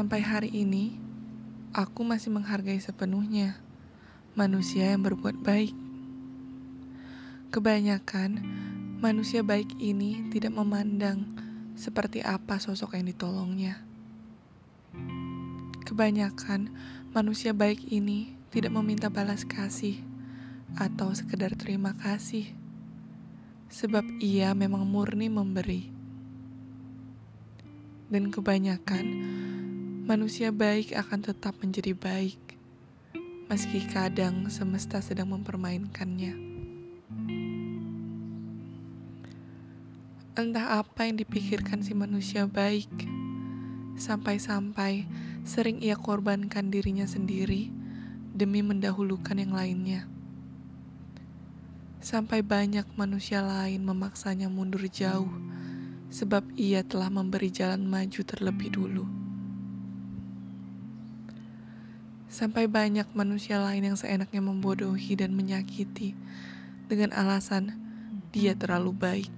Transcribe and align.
Sampai 0.00 0.24
hari 0.24 0.48
ini, 0.48 0.96
aku 1.76 2.08
masih 2.08 2.32
menghargai 2.32 2.80
sepenuhnya 2.80 3.60
manusia 4.32 4.88
yang 4.96 5.04
berbuat 5.04 5.44
baik. 5.44 5.76
Kebanyakan 7.52 8.40
manusia 9.04 9.44
baik 9.44 9.76
ini 9.76 10.24
tidak 10.32 10.56
memandang 10.56 11.28
seperti 11.76 12.24
apa 12.24 12.56
sosok 12.56 12.96
yang 12.96 13.12
ditolongnya. 13.12 13.84
Kebanyakan 15.84 16.72
manusia 17.12 17.52
baik 17.52 17.84
ini 17.92 18.32
tidak 18.48 18.72
meminta 18.72 19.12
balas 19.12 19.44
kasih 19.44 20.00
atau 20.80 21.12
sekedar 21.12 21.52
terima 21.60 21.92
kasih, 21.92 22.48
sebab 23.68 24.08
ia 24.16 24.56
memang 24.56 24.80
murni 24.88 25.28
memberi. 25.28 25.92
Dan 28.08 28.32
kebanyakan 28.32 29.06
manusia 30.10 30.50
baik 30.50 30.90
akan 30.98 31.22
tetap 31.22 31.54
menjadi 31.62 31.94
baik, 31.94 32.58
meski 33.46 33.78
kadang 33.94 34.50
semesta 34.50 34.98
sedang 34.98 35.30
mempermainkannya. 35.30 36.34
Entah 40.34 40.82
apa 40.82 41.06
yang 41.06 41.14
dipikirkan 41.14 41.86
si 41.86 41.94
manusia 41.94 42.50
baik, 42.50 42.90
sampai-sampai 44.02 45.06
sering 45.46 45.78
ia 45.78 45.94
korbankan 45.94 46.74
dirinya 46.74 47.06
sendiri 47.06 47.70
demi 48.34 48.66
mendahulukan 48.66 49.38
yang 49.38 49.54
lainnya. 49.54 50.10
Sampai 52.02 52.42
banyak 52.42 52.98
manusia 52.98 53.46
lain 53.46 53.86
memaksanya 53.86 54.50
mundur 54.50 54.82
jauh, 54.90 55.30
sebab 56.10 56.42
ia 56.58 56.82
telah 56.82 57.14
memberi 57.14 57.54
jalan 57.54 57.86
maju 57.86 58.26
terlebih 58.26 58.74
dulu. 58.74 59.19
Sampai 62.30 62.70
banyak 62.70 63.10
manusia 63.10 63.58
lain 63.58 63.82
yang 63.82 63.98
seenaknya 63.98 64.38
membodohi 64.38 65.18
dan 65.18 65.34
menyakiti 65.34 66.14
dengan 66.86 67.10
alasan 67.10 67.74
dia 68.30 68.54
terlalu 68.54 68.94
baik. 68.94 69.34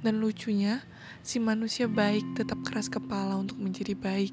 Dan 0.00 0.24
lucunya, 0.24 0.80
si 1.20 1.36
manusia 1.36 1.84
baik 1.84 2.24
tetap 2.32 2.64
keras 2.64 2.88
kepala 2.88 3.36
untuk 3.36 3.60
menjadi 3.60 3.92
baik. 3.92 4.32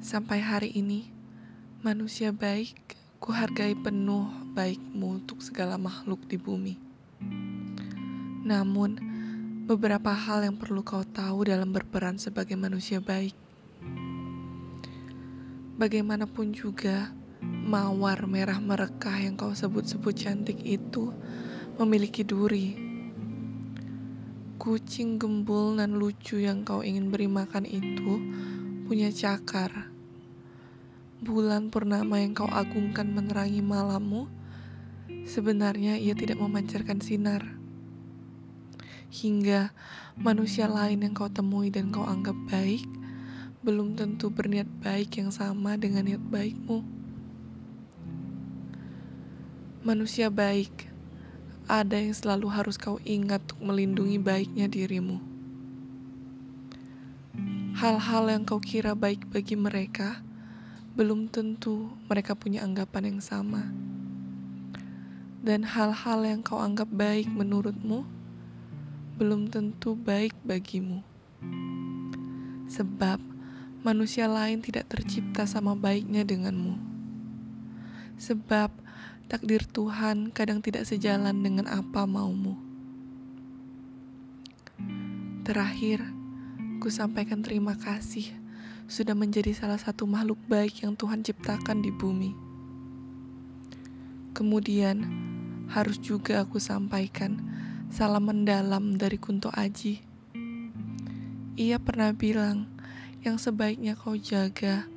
Sampai 0.00 0.40
hari 0.40 0.72
ini, 0.72 1.12
manusia 1.84 2.32
baik 2.32 2.96
kuhargai 3.20 3.76
penuh 3.76 4.32
baikmu 4.56 5.20
untuk 5.20 5.44
segala 5.44 5.76
makhluk 5.76 6.24
di 6.24 6.40
bumi. 6.40 6.80
Namun, 8.40 8.96
beberapa 9.68 10.16
hal 10.16 10.48
yang 10.48 10.56
perlu 10.56 10.80
kau 10.80 11.04
tahu 11.04 11.44
dalam 11.44 11.68
berperan 11.76 12.16
sebagai 12.16 12.56
manusia 12.56 13.04
baik. 13.04 13.49
Bagaimanapun 15.80 16.52
juga, 16.52 17.08
mawar 17.40 18.28
merah 18.28 18.60
merekah 18.60 19.16
yang 19.16 19.32
kau 19.32 19.56
sebut-sebut 19.56 20.12
cantik 20.12 20.60
itu 20.60 21.08
memiliki 21.80 22.20
duri. 22.20 22.76
Kucing 24.60 25.16
gembul 25.16 25.80
dan 25.80 25.96
lucu 25.96 26.36
yang 26.36 26.68
kau 26.68 26.84
ingin 26.84 27.08
beri 27.08 27.32
makan 27.32 27.64
itu 27.64 28.20
punya 28.84 29.08
cakar. 29.08 29.88
Bulan 31.24 31.72
purnama 31.72 32.20
yang 32.20 32.36
kau 32.36 32.52
agungkan 32.52 33.08
menerangi 33.16 33.64
malammu, 33.64 34.28
sebenarnya 35.24 35.96
ia 35.96 36.12
tidak 36.12 36.44
memancarkan 36.44 37.00
sinar. 37.00 37.56
Hingga 39.08 39.72
manusia 40.20 40.68
lain 40.68 41.08
yang 41.08 41.16
kau 41.16 41.32
temui 41.32 41.72
dan 41.72 41.88
kau 41.88 42.04
anggap 42.04 42.36
baik, 42.52 42.99
belum 43.60 43.92
tentu 43.92 44.32
berniat 44.32 44.64
baik 44.80 45.20
yang 45.20 45.28
sama 45.28 45.76
dengan 45.76 46.08
niat 46.08 46.24
baikmu. 46.32 46.80
Manusia 49.84 50.32
baik, 50.32 50.88
ada 51.68 52.00
yang 52.00 52.16
selalu 52.16 52.48
harus 52.48 52.80
kau 52.80 52.96
ingat 53.04 53.44
untuk 53.44 53.60
melindungi 53.60 54.16
baiknya 54.16 54.64
dirimu. 54.64 55.20
Hal-hal 57.76 58.32
yang 58.32 58.48
kau 58.48 58.64
kira 58.64 58.96
baik 58.96 59.28
bagi 59.28 59.60
mereka, 59.60 60.24
belum 60.96 61.28
tentu 61.28 61.92
mereka 62.08 62.32
punya 62.32 62.64
anggapan 62.64 63.12
yang 63.12 63.20
sama. 63.20 63.68
Dan 65.44 65.68
hal-hal 65.68 66.24
yang 66.24 66.40
kau 66.40 66.64
anggap 66.64 66.88
baik 66.88 67.28
menurutmu 67.28 68.08
belum 69.20 69.52
tentu 69.52 70.00
baik 70.00 70.32
bagimu. 70.48 71.04
Sebab 72.72 73.29
manusia 73.80 74.28
lain 74.28 74.60
tidak 74.60 74.92
tercipta 74.92 75.48
sama 75.48 75.72
baiknya 75.72 76.20
denganmu. 76.20 76.76
Sebab 78.20 78.68
takdir 79.30 79.64
Tuhan 79.64 80.28
kadang 80.36 80.60
tidak 80.60 80.84
sejalan 80.84 81.40
dengan 81.40 81.64
apa 81.64 82.04
maumu. 82.04 82.60
Terakhir, 85.46 86.04
ku 86.84 86.92
sampaikan 86.92 87.40
terima 87.40 87.72
kasih 87.74 88.28
sudah 88.90 89.16
menjadi 89.16 89.56
salah 89.56 89.80
satu 89.80 90.04
makhluk 90.04 90.36
baik 90.50 90.84
yang 90.84 90.92
Tuhan 90.98 91.24
ciptakan 91.24 91.80
di 91.80 91.88
bumi. 91.94 92.36
Kemudian, 94.36 95.06
harus 95.70 95.96
juga 96.02 96.42
aku 96.42 96.60
sampaikan 96.60 97.38
salam 97.88 98.28
mendalam 98.28 98.98
dari 98.98 99.16
Kunto 99.16 99.48
Aji. 99.54 100.02
Ia 101.54 101.78
pernah 101.78 102.10
bilang, 102.14 102.66
yang 103.20 103.36
sebaiknya 103.36 103.92
kau 104.00 104.16
jaga 104.16 104.88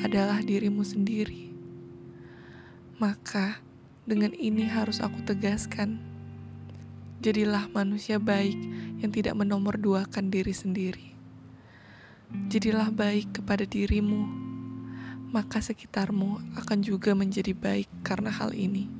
adalah 0.00 0.40
dirimu 0.40 0.80
sendiri. 0.80 1.52
Maka, 2.96 3.60
dengan 4.08 4.32
ini 4.32 4.64
harus 4.64 5.04
aku 5.04 5.20
tegaskan, 5.28 6.00
jadilah 7.20 7.68
manusia 7.76 8.16
baik 8.16 8.56
yang 9.04 9.12
tidak 9.12 9.36
menomorduakan 9.36 10.32
diri 10.32 10.56
sendiri. 10.56 11.12
Jadilah 12.48 12.88
baik 12.88 13.44
kepada 13.44 13.68
dirimu, 13.68 14.24
maka 15.28 15.60
sekitarmu 15.60 16.56
akan 16.56 16.78
juga 16.80 17.12
menjadi 17.12 17.52
baik 17.52 17.92
karena 18.00 18.32
hal 18.32 18.56
ini. 18.56 18.95